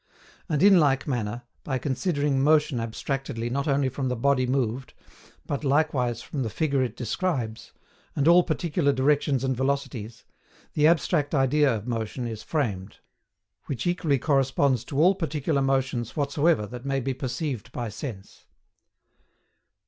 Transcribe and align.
And, 0.49 0.63
in 0.63 0.79
like 0.79 1.05
manner, 1.07 1.43
by 1.63 1.77
considering 1.77 2.41
motion 2.41 2.79
abstractedly 2.79 3.51
not 3.51 3.67
only 3.67 3.87
from 3.87 4.07
the 4.09 4.15
body 4.15 4.47
moved, 4.47 4.95
but 5.45 5.63
likewise 5.63 6.23
from 6.23 6.41
the 6.41 6.49
figure 6.49 6.81
it 6.81 6.97
describes, 6.97 7.71
and 8.15 8.27
all 8.27 8.41
particular 8.41 8.93
directions 8.93 9.43
and 9.43 9.55
velocities, 9.55 10.25
the 10.73 10.87
abstract 10.87 11.35
idea 11.35 11.71
of 11.71 11.85
motion 11.87 12.25
is 12.25 12.41
framed; 12.41 12.97
which 13.67 13.85
equally 13.85 14.17
corresponds 14.17 14.83
to 14.85 14.97
all 14.99 15.13
particular 15.13 15.61
motions 15.61 16.15
whatsoever 16.15 16.65
that 16.65 16.83
may 16.83 16.99
be 16.99 17.13
perceived 17.13 17.71
by 17.71 17.87
sense. 17.89 18.45